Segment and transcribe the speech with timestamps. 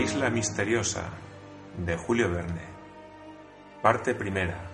[0.00, 1.10] isla misteriosa
[1.76, 2.62] de Julio Verne.
[3.82, 4.70] Parte primera.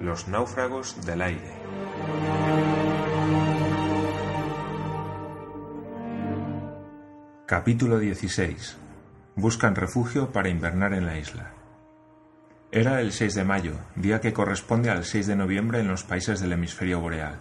[0.00, 1.52] Los náufragos del aire.
[7.46, 8.78] Capítulo 16.
[9.36, 11.52] Buscan refugio para invernar en la isla.
[12.72, 16.40] Era el 6 de mayo, día que corresponde al 6 de noviembre en los países
[16.40, 17.38] del hemisferio boreal.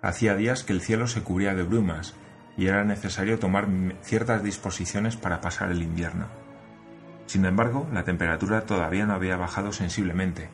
[0.00, 2.16] Hacía días que el cielo se cubría de brumas
[2.56, 3.66] y era necesario tomar
[4.02, 6.26] ciertas disposiciones para pasar el invierno.
[7.26, 10.50] Sin embargo, la temperatura todavía no había bajado sensiblemente,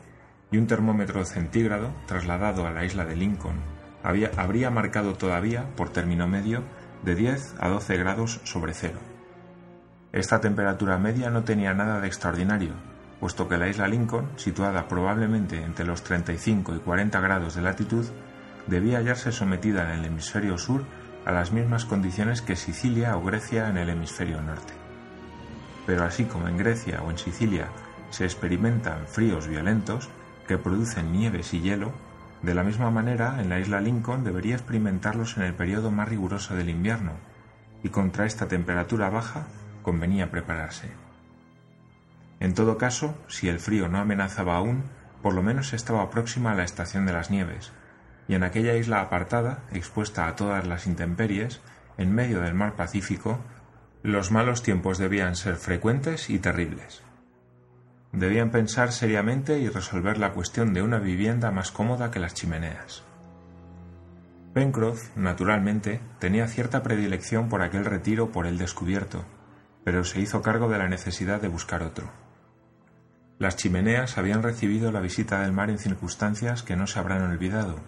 [0.51, 3.57] y un termómetro centígrado trasladado a la isla de Lincoln
[4.03, 6.63] habría marcado todavía, por término medio,
[7.03, 8.99] de 10 a 12 grados sobre cero.
[10.11, 12.73] Esta temperatura media no tenía nada de extraordinario,
[13.19, 18.05] puesto que la isla Lincoln, situada probablemente entre los 35 y 40 grados de latitud,
[18.67, 20.85] debía hallarse sometida en el hemisferio sur
[21.25, 24.73] a las mismas condiciones que Sicilia o Grecia en el hemisferio norte.
[25.85, 27.67] Pero así como en Grecia o en Sicilia
[28.09, 30.09] se experimentan fríos violentos
[30.47, 31.91] que producen nieves y hielo,
[32.41, 36.55] de la misma manera en la isla Lincoln debería experimentarlos en el periodo más riguroso
[36.55, 37.13] del invierno,
[37.83, 39.47] y contra esta temperatura baja
[39.83, 40.89] convenía prepararse.
[42.39, 44.83] En todo caso, si el frío no amenazaba aún,
[45.21, 47.73] por lo menos estaba próxima a la estación de las nieves,
[48.29, 51.61] y en aquella isla apartada, expuesta a todas las intemperies,
[51.97, 53.39] en medio del mar Pacífico,
[54.03, 57.01] los malos tiempos debían ser frecuentes y terribles.
[58.11, 63.03] Debían pensar seriamente y resolver la cuestión de una vivienda más cómoda que las chimeneas.
[64.53, 69.25] Pencroff, naturalmente, tenía cierta predilección por aquel retiro por el descubierto,
[69.83, 72.11] pero se hizo cargo de la necesidad de buscar otro.
[73.39, 77.79] Las chimeneas habían recibido la visita del mar en circunstancias que no se habrán olvidado,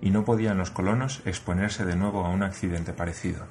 [0.00, 3.46] y no podían los colonos exponerse de nuevo a un accidente parecido.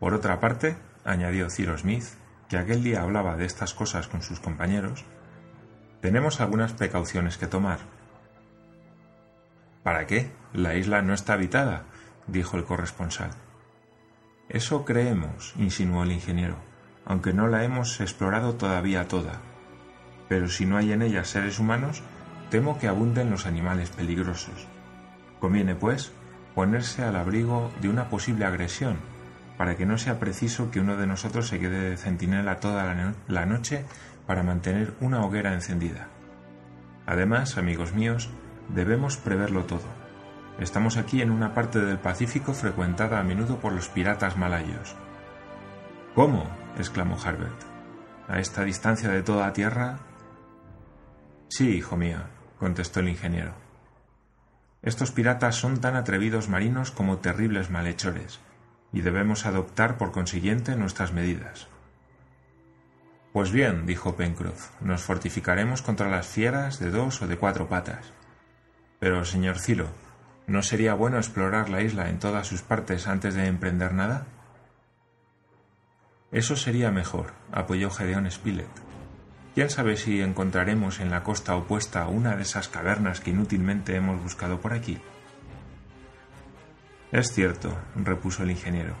[0.00, 2.04] Por otra parte, añadió Cyrus Smith,
[2.48, 5.04] que aquel día hablaba de estas cosas con sus compañeros,
[6.00, 7.78] tenemos algunas precauciones que tomar.
[9.82, 10.32] ¿Para qué?
[10.52, 11.84] La isla no está habitada,
[12.26, 13.30] dijo el corresponsal.
[14.48, 16.56] Eso creemos, insinuó el ingeniero,
[17.04, 19.40] aunque no la hemos explorado todavía toda.
[20.28, 22.02] Pero si no hay en ella seres humanos,
[22.50, 24.66] temo que abunden los animales peligrosos.
[25.42, 26.12] Conviene, pues,
[26.54, 28.98] ponerse al abrigo de una posible agresión,
[29.58, 32.94] para que no sea preciso que uno de nosotros se quede de centinela toda
[33.26, 33.84] la, noche
[34.24, 36.06] para mantener una hoguera encendida.
[37.06, 38.30] Además, amigos míos,
[38.68, 39.88] debemos preverlo todo.
[40.60, 44.94] Estamos aquí en una parte del Pacífico frecuentada a menudo por los piratas malayos.
[46.14, 46.46] ¿Cómo?
[46.78, 47.62] exclamó Harbert.
[48.28, 49.98] ¿A esta distancia de toda tierra?
[51.48, 52.18] Sí, hijo mío,
[52.60, 53.61] contestó el ingeniero.
[54.82, 58.40] Estos piratas son tan atrevidos marinos como terribles malhechores,
[58.92, 61.68] y debemos adoptar por consiguiente nuestras medidas.
[63.32, 68.12] Pues bien, dijo Pencroff, nos fortificaremos contra las fieras de dos o de cuatro patas.
[68.98, 69.88] Pero, señor Ciro,
[70.46, 74.26] ¿no sería bueno explorar la isla en todas sus partes antes de emprender nada?
[76.32, 78.91] Eso sería mejor, apoyó Gedeón Spilett.
[79.54, 84.22] ¿Quién sabe si encontraremos en la costa opuesta una de esas cavernas que inútilmente hemos
[84.22, 84.98] buscado por aquí?
[87.10, 88.94] Es cierto, repuso el ingeniero.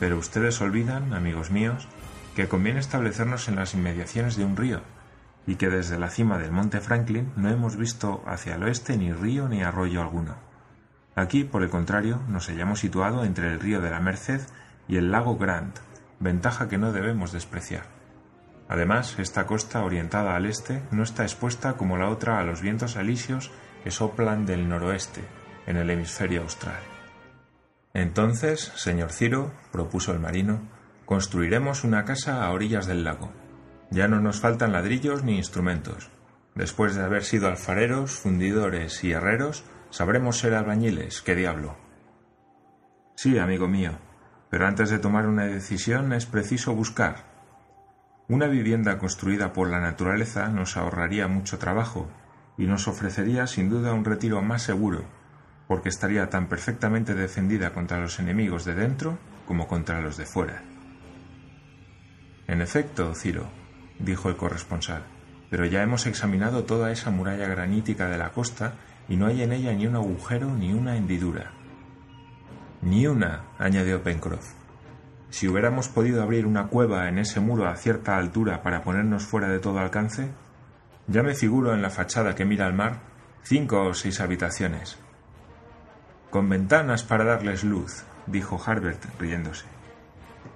[0.00, 1.86] Pero ustedes olvidan, amigos míos,
[2.34, 4.80] que conviene establecernos en las inmediaciones de un río,
[5.46, 9.12] y que desde la cima del monte Franklin no hemos visto hacia el oeste ni
[9.12, 10.34] río ni arroyo alguno.
[11.14, 14.40] Aquí, por el contrario, nos hallamos situado entre el río de la Merced
[14.88, 15.78] y el lago Grant,
[16.18, 17.84] ventaja que no debemos despreciar.
[18.68, 22.96] Además, esta costa orientada al este no está expuesta como la otra a los vientos
[22.96, 23.50] alisios
[23.82, 25.22] que soplan del noroeste,
[25.66, 26.80] en el hemisferio austral.
[27.92, 30.62] Entonces, señor Ciro, propuso el marino,
[31.04, 33.32] construiremos una casa a orillas del lago.
[33.90, 36.10] Ya no nos faltan ladrillos ni instrumentos.
[36.54, 41.76] Después de haber sido alfareros, fundidores y herreros, sabremos ser albañiles, qué diablo.
[43.16, 43.98] Sí, amigo mío,
[44.50, 47.33] pero antes de tomar una decisión es preciso buscar,
[48.28, 52.08] una vivienda construida por la naturaleza nos ahorraría mucho trabajo
[52.56, 55.04] y nos ofrecería sin duda un retiro más seguro,
[55.68, 60.62] porque estaría tan perfectamente defendida contra los enemigos de dentro como contra los de fuera.
[62.46, 63.48] En efecto, Ciro,
[63.98, 65.02] dijo el corresponsal,
[65.50, 68.74] pero ya hemos examinado toda esa muralla granítica de la costa
[69.06, 71.52] y no hay en ella ni un agujero ni una hendidura.
[72.80, 74.63] Ni una, añadió Pencroff.
[75.34, 79.48] Si hubiéramos podido abrir una cueva en ese muro a cierta altura para ponernos fuera
[79.48, 80.30] de todo alcance,
[81.08, 83.00] ya me figuro en la fachada que mira al mar
[83.42, 84.96] cinco o seis habitaciones.
[86.30, 89.66] Con ventanas para darles luz, dijo Harbert riéndose.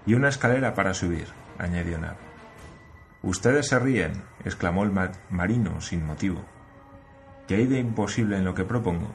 [0.06, 1.26] Y una escalera para subir,
[1.58, 2.14] añadió Nab.
[3.22, 4.92] Ustedes se ríen, exclamó el
[5.28, 6.44] marino sin motivo.
[7.48, 9.10] ¿Qué hay de imposible en lo que propongo?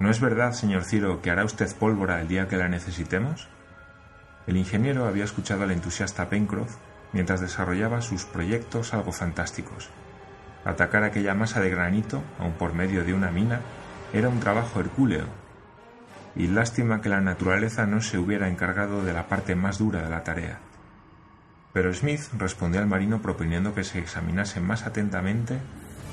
[0.00, 3.48] ¿No es verdad, señor Ciro, que hará usted pólvora el día que la necesitemos?
[4.46, 6.76] El ingeniero había escuchado al entusiasta Pencroff
[7.12, 9.88] mientras desarrollaba sus proyectos algo fantásticos.
[10.64, 13.60] Atacar aquella masa de granito, aun por medio de una mina,
[14.12, 15.26] era un trabajo hercúleo,
[16.36, 20.10] y lástima que la naturaleza no se hubiera encargado de la parte más dura de
[20.10, 20.58] la tarea.
[21.72, 25.58] Pero Smith respondió al marino proponiendo que se examinase más atentamente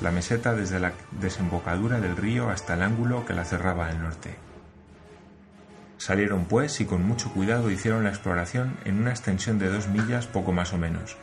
[0.00, 4.36] la meseta desde la desembocadura del río hasta el ángulo que la cerraba al norte.
[6.04, 10.26] Salieron pues y con mucho cuidado hicieron la exploración en una extensión de dos millas
[10.26, 11.16] poco más o menos,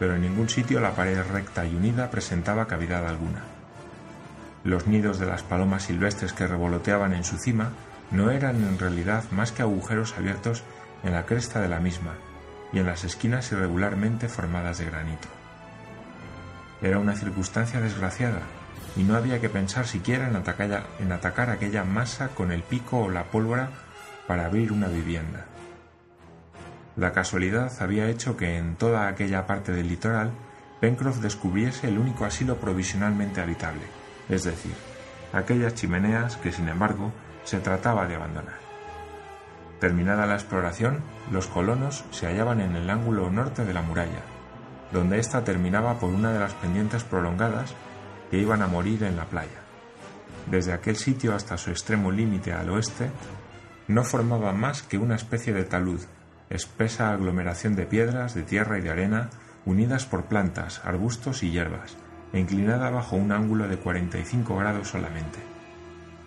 [0.00, 3.44] pero en ningún sitio la pared recta y unida presentaba cavidad alguna.
[4.64, 7.70] Los nidos de las palomas silvestres que revoloteaban en su cima
[8.10, 10.64] no eran en realidad más que agujeros abiertos
[11.04, 12.14] en la cresta de la misma
[12.72, 15.28] y en las esquinas irregularmente formadas de granito.
[16.82, 18.40] Era una circunstancia desgraciada,
[18.96, 22.98] y no había que pensar siquiera en atacar, en atacar aquella masa con el pico
[22.98, 23.70] o la pólvora
[24.30, 25.44] para abrir una vivienda.
[26.94, 30.30] La casualidad había hecho que en toda aquella parte del litoral
[30.78, 33.82] Pencroff descubriese el único asilo provisionalmente habitable,
[34.28, 34.70] es decir,
[35.32, 37.10] aquellas chimeneas que, sin embargo,
[37.42, 38.60] se trataba de abandonar.
[39.80, 41.00] Terminada la exploración,
[41.32, 44.22] los colonos se hallaban en el ángulo norte de la muralla,
[44.92, 47.74] donde ésta terminaba por una de las pendientes prolongadas
[48.30, 49.58] que iban a morir en la playa.
[50.48, 53.10] Desde aquel sitio hasta su extremo límite al oeste
[53.90, 56.00] no formaba más que una especie de talud,
[56.48, 59.30] espesa aglomeración de piedras, de tierra y de arena,
[59.64, 61.96] unidas por plantas, arbustos y hierbas,
[62.32, 65.40] e inclinada bajo un ángulo de 45 grados solamente.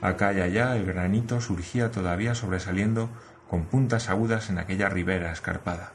[0.01, 3.09] Acá y allá el granito surgía todavía sobresaliendo
[3.49, 5.93] con puntas agudas en aquella ribera escarpada.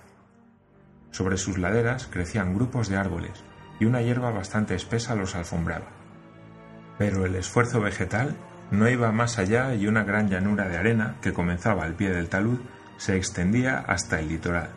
[1.11, 3.45] Sobre sus laderas crecían grupos de árboles
[3.79, 5.89] y una hierba bastante espesa los alfombraba.
[6.97, 8.37] Pero el esfuerzo vegetal
[8.71, 12.29] no iba más allá y una gran llanura de arena que comenzaba al pie del
[12.29, 12.59] talud
[12.97, 14.71] se extendía hasta el litoral.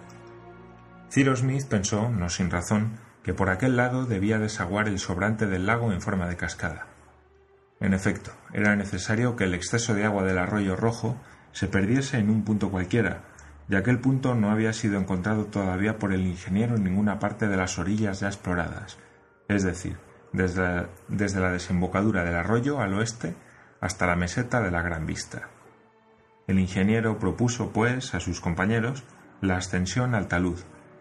[1.12, 5.66] Cyrus Smith pensó, no sin razón, que por aquel lado debía desaguar el sobrante del
[5.66, 6.88] lago en forma de cascada.
[7.80, 11.18] En efecto, era necesario que el exceso de agua del arroyo rojo
[11.52, 13.24] se perdiese en un punto cualquiera,
[13.68, 17.58] y aquel punto no había sido encontrado todavía por el ingeniero en ninguna parte de
[17.58, 18.98] las orillas ya exploradas,
[19.48, 19.98] es decir,
[20.32, 23.36] desde desde la desembocadura del arroyo al oeste
[23.82, 25.50] hasta la meseta de la Gran Vista.
[26.48, 29.04] El ingeniero propuso, pues, a sus compañeros
[29.42, 30.60] la ascensión al talud,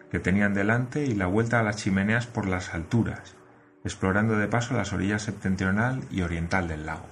[0.09, 3.37] que tenían delante, y la vuelta a las chimeneas por las alturas,
[3.83, 7.07] explorando de paso las orillas septentrional y oriental del lago.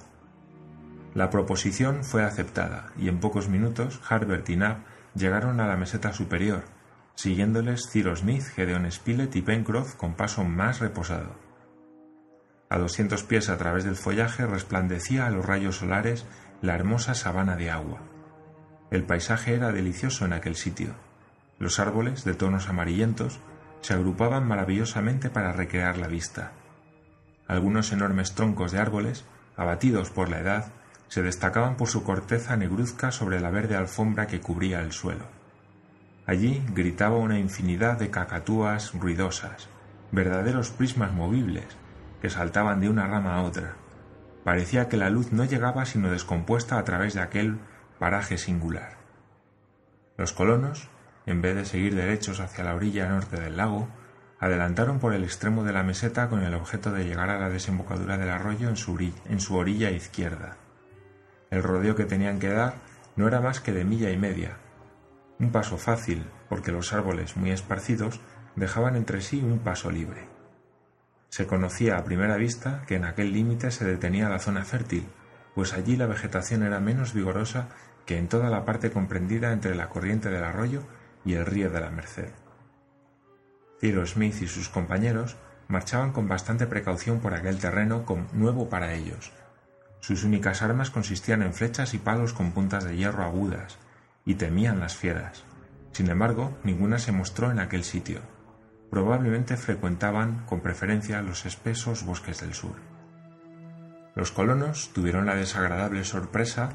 [1.14, 4.84] La proposición fue aceptada, y en pocos minutos Harbert y Knapp
[5.14, 6.64] llegaron a la meseta superior,
[7.14, 11.49] siguiéndoles Cyrus Smith, Gedeon Spilett y Pencroff con paso más reposado.
[12.70, 16.24] A doscientos pies a través del follaje resplandecía a los rayos solares
[16.62, 17.98] la hermosa sabana de agua.
[18.92, 20.94] El paisaje era delicioso en aquel sitio.
[21.58, 23.40] Los árboles, de tonos amarillentos,
[23.80, 26.52] se agrupaban maravillosamente para recrear la vista.
[27.48, 29.24] Algunos enormes troncos de árboles,
[29.56, 30.72] abatidos por la edad,
[31.08, 35.24] se destacaban por su corteza negruzca sobre la verde alfombra que cubría el suelo.
[36.24, 39.68] Allí gritaba una infinidad de cacatúas ruidosas,
[40.12, 41.66] verdaderos prismas movibles,
[42.20, 43.76] que saltaban de una rama a otra.
[44.44, 47.58] Parecía que la luz no llegaba sino descompuesta a través de aquel
[47.98, 48.98] paraje singular.
[50.16, 50.88] Los colonos,
[51.26, 53.88] en vez de seguir derechos hacia la orilla norte del lago,
[54.38, 58.16] adelantaron por el extremo de la meseta con el objeto de llegar a la desembocadura
[58.16, 60.56] del arroyo en su, en su orilla izquierda.
[61.50, 62.74] El rodeo que tenían que dar
[63.16, 64.56] no era más que de milla y media,
[65.40, 68.20] un paso fácil, porque los árboles muy esparcidos
[68.56, 70.28] dejaban entre sí un paso libre.
[71.30, 75.06] Se conocía a primera vista que en aquel límite se detenía la zona fértil,
[75.54, 77.68] pues allí la vegetación era menos vigorosa
[78.04, 80.82] que en toda la parte comprendida entre la corriente del arroyo
[81.24, 82.30] y el río de la Merced.
[83.80, 85.36] Cyrus Smith y sus compañeros
[85.68, 89.32] marchaban con bastante precaución por aquel terreno nuevo para ellos.
[90.00, 93.78] Sus únicas armas consistían en flechas y palos con puntas de hierro agudas,
[94.24, 95.44] y temían las fieras.
[95.92, 98.20] Sin embargo, ninguna se mostró en aquel sitio
[98.90, 102.74] probablemente frecuentaban con preferencia los espesos bosques del sur.
[104.14, 106.70] Los colonos tuvieron la desagradable sorpresa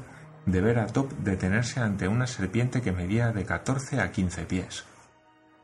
[0.46, 4.84] de ver a Top detenerse ante una serpiente que medía de 14 a 15 pies.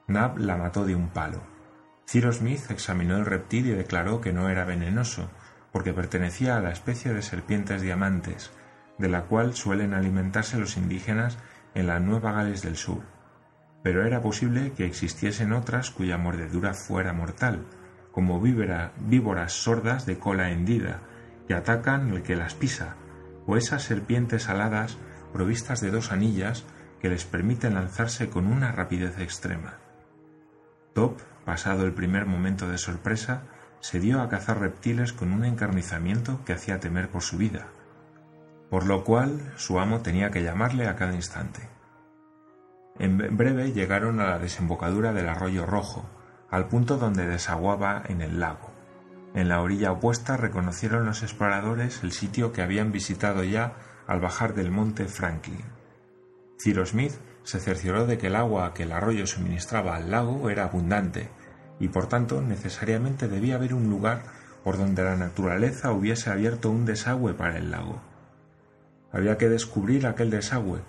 [0.08, 1.40] Nab la mató de un palo.
[2.06, 5.30] Cyrus Smith examinó el reptil y declaró que no era venenoso,
[5.72, 8.50] porque pertenecía a la especie de serpientes diamantes,
[8.98, 11.38] de la cual suelen alimentarse los indígenas
[11.74, 13.11] en la Nueva Gales del Sur.
[13.82, 17.66] Pero era posible que existiesen otras cuya mordedura fuera mortal,
[18.12, 21.00] como víboras sordas de cola hendida,
[21.48, 22.96] que atacan el que las pisa,
[23.46, 24.98] o esas serpientes aladas
[25.32, 26.64] provistas de dos anillas
[27.00, 29.78] que les permiten lanzarse con una rapidez extrema.
[30.94, 33.42] Top, pasado el primer momento de sorpresa,
[33.80, 37.66] se dio a cazar reptiles con un encarnizamiento que hacía temer por su vida,
[38.70, 41.68] por lo cual su amo tenía que llamarle a cada instante.
[42.98, 46.04] En breve llegaron a la desembocadura del arroyo rojo,
[46.50, 48.70] al punto donde desaguaba en el lago.
[49.34, 53.74] En la orilla opuesta reconocieron los exploradores el sitio que habían visitado ya
[54.06, 55.64] al bajar del monte Franklin.
[56.62, 60.64] Cyrus Smith se cercioró de que el agua que el arroyo suministraba al lago era
[60.64, 61.28] abundante
[61.80, 64.22] y por tanto necesariamente debía haber un lugar
[64.62, 68.00] por donde la naturaleza hubiese abierto un desagüe para el lago.
[69.10, 70.80] Había que descubrir aquel desagüe,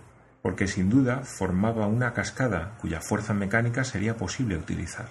[0.44, 5.08] porque sin duda formaba una cascada cuya fuerza mecánica sería posible utilizar.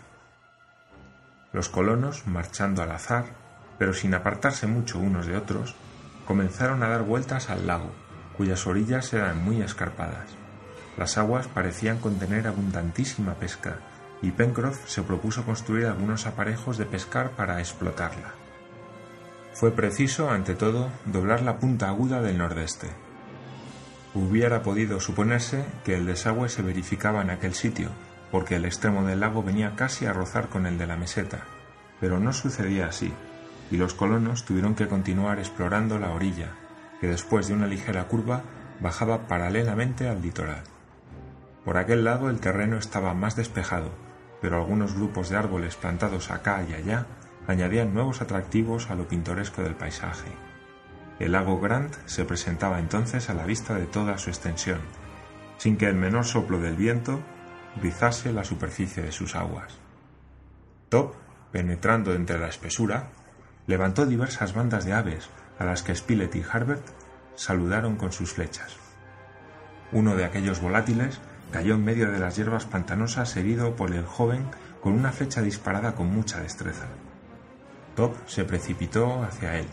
[1.53, 3.25] Los colonos, marchando al azar,
[3.79, 5.75] pero sin apartarse mucho unos de otros,
[6.27, 7.91] comenzaron a dar vueltas al lago,
[8.37, 10.37] cuyas orillas eran muy escarpadas.
[10.99, 13.77] Las aguas parecían contener abundantísima pesca,
[14.21, 18.35] y Pencroff se propuso construir algunos aparejos de pescar para explotarla.
[19.55, 22.89] Fue preciso, ante todo, doblar la punta aguda del nordeste.
[24.15, 27.89] Hubiera podido suponerse que el desagüe se verificaba en aquel sitio,
[28.31, 31.45] porque el extremo del lago venía casi a rozar con el de la meseta,
[31.99, 33.13] pero no sucedía así,
[33.71, 36.51] y los colonos tuvieron que continuar explorando la orilla,
[37.01, 38.43] que después de una ligera curva
[38.81, 40.63] bajaba paralelamente al litoral.
[41.65, 43.93] Por aquel lado el terreno estaba más despejado,
[44.43, 47.07] pero algunos grupos de árboles plantados acá y allá
[47.47, 50.31] añadían nuevos atractivos a lo pintoresco del paisaje.
[51.23, 54.81] El lago Grant se presentaba entonces a la vista de toda su extensión,
[55.57, 57.21] sin que el menor soplo del viento
[57.81, 59.79] rizase la superficie de sus aguas.
[60.89, 61.15] Top,
[61.53, 63.11] penetrando entre la espesura,
[63.69, 66.85] levantó diversas bandas de aves a las que Spilett y Harbert
[67.37, 68.77] saludaron con sus flechas.
[69.93, 71.21] Uno de aquellos volátiles
[71.53, 74.45] cayó en medio de las hierbas pantanosas herido por el joven
[74.81, 76.89] con una flecha disparada con mucha destreza.
[77.95, 79.69] Top se precipitó hacia él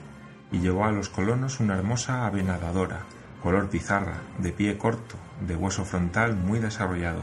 [0.51, 3.01] y llevó a los colonos una hermosa ave nadadora,
[3.41, 5.15] color pizarra, de pie corto,
[5.47, 7.21] de hueso frontal muy desarrollado,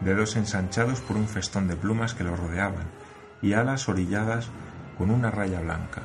[0.00, 2.86] dedos ensanchados por un festón de plumas que lo rodeaban
[3.42, 4.48] y alas orilladas
[4.96, 6.02] con una raya blanca.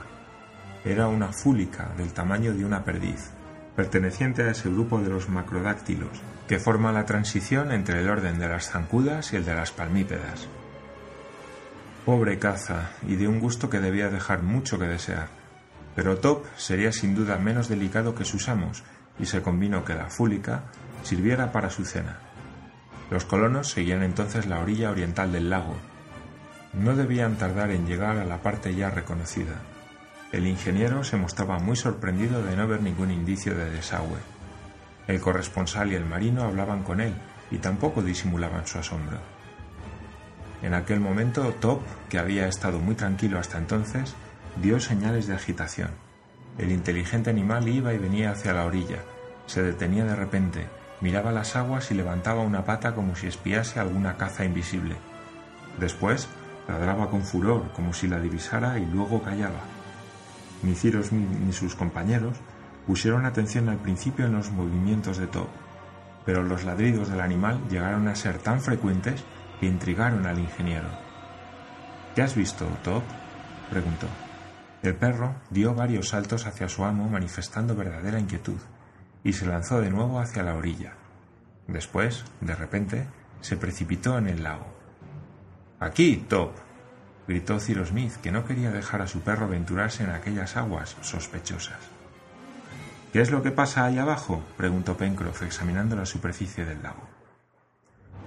[0.83, 3.31] Era una fúlica del tamaño de una perdiz,
[3.75, 8.47] perteneciente a ese grupo de los macrodáctilos, que forma la transición entre el orden de
[8.47, 10.47] las zancudas y el de las palmípedas.
[12.05, 15.27] Pobre caza, y de un gusto que debía dejar mucho que desear.
[15.95, 18.83] Pero Top sería sin duda menos delicado que sus amos,
[19.17, 20.65] y se convino que la fúlica
[21.03, 22.19] sirviera para su cena.
[23.09, 25.75] Los colonos seguían entonces la orilla oriental del lago.
[26.73, 29.61] No debían tardar en llegar a la parte ya reconocida.
[30.31, 34.17] El ingeniero se mostraba muy sorprendido de no ver ningún indicio de desagüe.
[35.07, 37.13] El corresponsal y el marino hablaban con él
[37.51, 39.19] y tampoco disimulaban su asombro.
[40.61, 44.15] En aquel momento Top, que había estado muy tranquilo hasta entonces,
[44.61, 45.91] dio señales de agitación.
[46.57, 48.99] El inteligente animal iba y venía hacia la orilla,
[49.45, 50.67] se detenía de repente,
[51.01, 54.95] miraba las aguas y levantaba una pata como si espiase alguna caza invisible.
[55.79, 56.27] Después
[56.67, 59.59] ladraba con furor como si la divisara y luego callaba.
[60.63, 62.37] Ni Ciros ni sus compañeros
[62.87, 65.47] pusieron atención al principio en los movimientos de Top,
[66.25, 69.23] pero los ladridos del animal llegaron a ser tan frecuentes
[69.59, 70.87] que intrigaron al ingeniero.
[72.15, 73.03] ¿Qué has visto, Top?
[73.69, 74.07] preguntó.
[74.85, 78.59] El perro dio varios saltos hacia su amo manifestando verdadera inquietud
[79.23, 80.93] y se lanzó de nuevo hacia la orilla.
[81.67, 83.07] Después, de repente,
[83.41, 84.67] se precipitó en el lago.
[85.79, 86.51] Aquí, Top.
[87.27, 91.79] gritó Cyrus Smith, que no quería dejar a su perro aventurarse en aquellas aguas sospechosas.
[93.11, 94.43] ¿Qué es lo que pasa ahí abajo?
[94.55, 97.09] preguntó Pencroff, examinando la superficie del lago.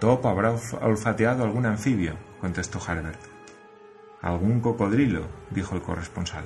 [0.00, 3.37] Top habrá olfateado algún anfibio, contestó Harbert.
[4.20, 5.28] ¿Algún cocodrilo?
[5.50, 6.44] dijo el corresponsal.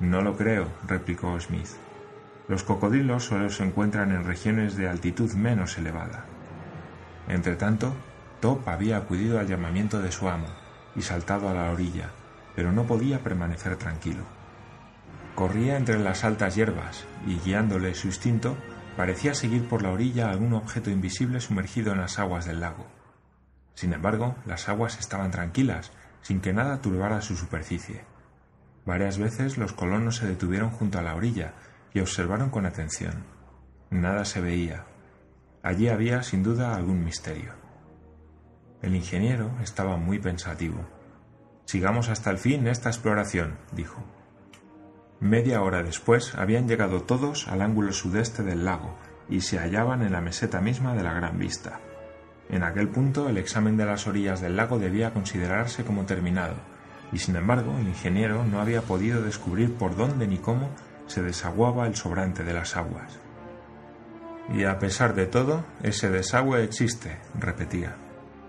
[0.00, 1.68] No lo creo, replicó Smith.
[2.48, 6.24] Los cocodrilos solo se encuentran en regiones de altitud menos elevada.
[7.28, 7.94] Entretanto,
[8.40, 10.48] Top había acudido al llamamiento de su amo
[10.96, 12.10] y saltado a la orilla,
[12.56, 14.24] pero no podía permanecer tranquilo.
[15.34, 18.56] Corría entre las altas hierbas y, guiándole su instinto,
[18.96, 22.86] parecía seguir por la orilla algún objeto invisible sumergido en las aguas del lago.
[23.74, 28.04] Sin embargo, las aguas estaban tranquilas, sin que nada turbara su superficie.
[28.86, 31.54] Varias veces los colonos se detuvieron junto a la orilla
[31.92, 33.24] y observaron con atención.
[33.90, 34.86] Nada se veía.
[35.62, 37.52] Allí había sin duda algún misterio.
[38.80, 40.84] El ingeniero estaba muy pensativo.
[41.66, 44.02] Sigamos hasta el fin esta exploración, dijo.
[45.20, 48.96] Media hora después habían llegado todos al ángulo sudeste del lago
[49.28, 51.80] y se hallaban en la meseta misma de la Gran Vista.
[52.52, 56.54] En aquel punto el examen de las orillas del lago debía considerarse como terminado,
[57.10, 60.68] y sin embargo el ingeniero no había podido descubrir por dónde ni cómo
[61.06, 63.18] se desaguaba el sobrante de las aguas.
[64.52, 67.96] Y a pesar de todo, ese desagüe existe, repetía.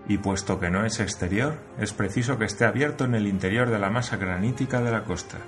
[0.06, 3.78] Y puesto que no es exterior, es preciso que esté abierto en el interior de
[3.78, 5.38] la masa granítica de la costa.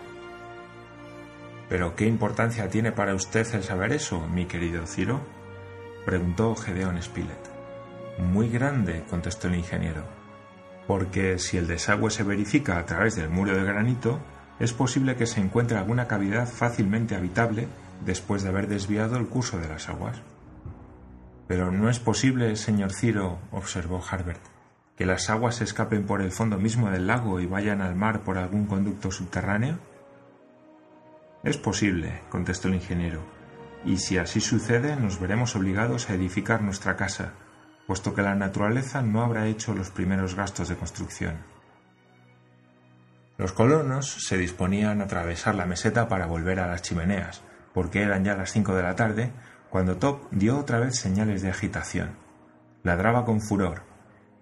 [1.69, 5.21] ¿Pero qué importancia tiene para usted el saber eso, mi querido Ciro?
[6.07, 7.56] preguntó Gedeón Spilett.
[8.19, 10.05] Muy grande, contestó el ingeniero,
[10.87, 14.21] porque si el desagüe se verifica a través del muro de granito,
[14.59, 17.69] es posible que se encuentre alguna cavidad fácilmente habitable
[18.05, 20.23] después de haber desviado el curso de las aguas.
[21.47, 24.41] Pero no es posible, señor Ciro, observó Harbert,
[24.97, 28.39] que las aguas escapen por el fondo mismo del lago y vayan al mar por
[28.39, 29.79] algún conducto subterráneo.
[31.45, 33.21] Es posible, contestó el ingeniero,
[33.85, 37.35] y si así sucede nos veremos obligados a edificar nuestra casa,
[37.87, 41.37] puesto que la naturaleza no habrá hecho los primeros gastos de construcción.
[43.39, 47.43] Los colonos se disponían a atravesar la meseta para volver a las chimeneas,
[47.75, 49.33] porque eran ya las cinco de la tarde,
[49.69, 52.17] cuando Top dio otra vez señales de agitación.
[52.83, 53.83] Ladraba con furor,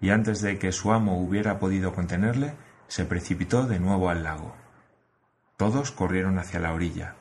[0.00, 2.54] y antes de que su amo hubiera podido contenerle,
[2.86, 4.54] se precipitó de nuevo al lago.
[5.56, 7.16] Todos corrieron hacia la orilla.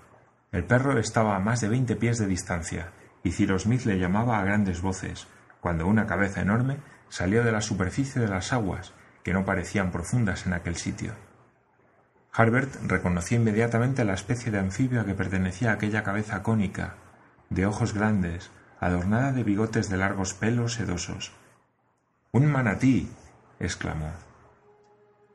[0.51, 2.91] El perro estaba a más de veinte pies de distancia,
[3.23, 5.27] y Cyrus Smith le llamaba a grandes voces,
[5.63, 8.91] cuando una cabeza enorme salió de la superficie de las aguas,
[9.23, 11.13] que no parecían profundas en aquel sitio.
[12.33, 16.95] Harbert reconoció inmediatamente la especie de anfibio a que pertenecía aquella cabeza cónica,
[17.49, 18.51] de ojos grandes,
[18.81, 21.31] adornada de bigotes de largos pelos sedosos.
[22.33, 23.09] ¡Un manatí!
[23.61, 24.11] exclamó.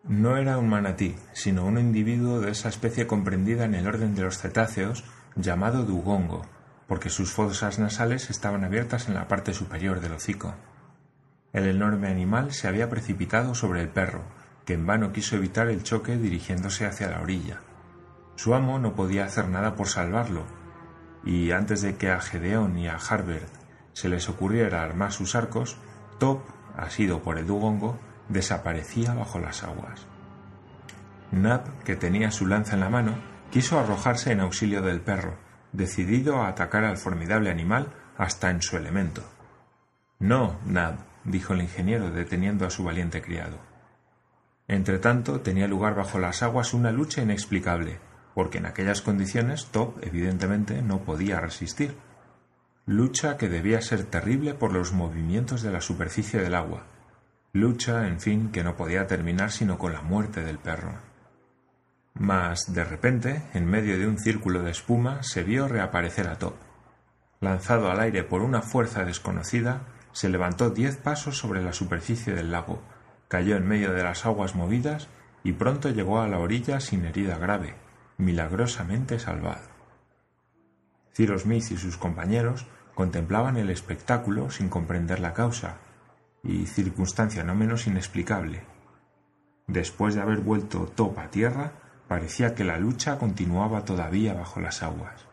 [0.04, 4.24] No era un manatí, sino un individuo de esa especie comprendida en el orden de
[4.24, 5.04] los cetáceos
[5.36, 6.42] llamado dugongo,
[6.88, 10.54] porque sus fosas nasales estaban abiertas en la parte superior del hocico.
[11.52, 14.24] El enorme animal se había precipitado sobre el perro,
[14.64, 17.60] que en vano quiso evitar el choque dirigiéndose hacia la orilla.
[18.36, 20.44] Su amo no podía hacer nada por salvarlo,
[21.24, 23.52] y antes de que a Gedeón y a Harbert
[23.92, 25.76] se les ocurriera armar sus arcos,
[26.18, 26.40] Top,
[26.76, 27.98] asido por el dugongo,
[28.28, 30.06] desaparecía bajo las aguas.
[31.30, 33.14] Nab, que tenía su lanza en la mano,
[33.50, 35.36] quiso arrojarse en auxilio del perro,
[35.72, 39.22] decidido a atacar al formidable animal hasta en su elemento.
[40.18, 43.58] No, Nab, dijo el ingeniero, deteniendo a su valiente criado.
[44.66, 47.98] Entretanto, tenía lugar bajo las aguas una lucha inexplicable,
[48.34, 51.96] porque en aquellas condiciones Top evidentemente no podía resistir.
[52.86, 56.84] Lucha que debía ser terrible por los movimientos de la superficie del agua,
[57.54, 61.07] Lucha, en fin, que no podía terminar sino con la muerte del perro.
[62.18, 66.54] Mas, de repente, en medio de un círculo de espuma, se vio reaparecer a Top.
[67.40, 72.50] Lanzado al aire por una fuerza desconocida, se levantó diez pasos sobre la superficie del
[72.50, 72.82] lago,
[73.28, 75.06] cayó en medio de las aguas movidas
[75.44, 77.76] y pronto llegó a la orilla sin herida grave,
[78.16, 79.68] milagrosamente salvado.
[81.14, 85.76] Cyrus Smith y sus compañeros contemplaban el espectáculo sin comprender la causa,
[86.42, 88.64] y circunstancia no menos inexplicable.
[89.68, 91.72] Después de haber vuelto Top a tierra,
[92.08, 95.26] parecía que la lucha continuaba todavía bajo las aguas.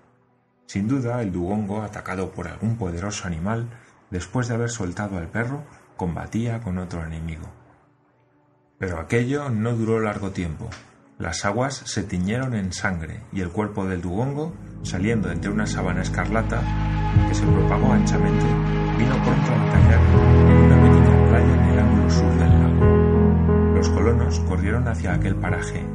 [0.67, 3.69] Sin duda, el dugongo, atacado por algún poderoso animal,
[4.11, 5.63] después de haber soltado al perro,
[5.95, 7.47] combatía con otro enemigo.
[8.77, 10.69] Pero aquello no duró largo tiempo.
[11.17, 16.01] Las aguas se tiñeron en sangre y el cuerpo del dugongo, saliendo entre una sabana
[16.01, 16.61] escarlata
[17.29, 18.45] que se propagó anchamente,
[18.97, 20.35] vino pronto a caer
[21.41, 23.75] en el ángulo sur del lago.
[23.75, 25.85] Los colonos corrieron hacia aquel paraje.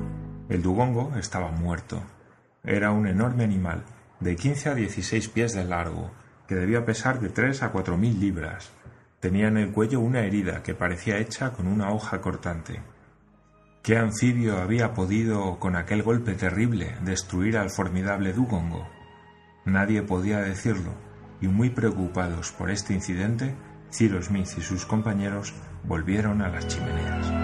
[0.51, 2.03] El dugongo estaba muerto.
[2.65, 3.85] Era un enorme animal,
[4.19, 6.11] de quince a dieciséis pies de largo,
[6.49, 8.73] que debía pesar de tres a cuatro mil libras.
[9.21, 12.83] Tenía en el cuello una herida que parecía hecha con una hoja cortante.
[13.85, 18.89] ¿Qué anfibio había podido, con aquel golpe terrible, destruir al formidable dugongo?
[19.65, 20.95] Nadie podía decirlo,
[21.41, 23.55] y muy preocupados por este incidente,
[23.93, 27.40] Cyrus Smith y sus compañeros volvieron a las chimeneas.